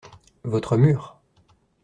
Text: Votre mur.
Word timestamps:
Votre 0.45 0.77
mur. 0.77 1.19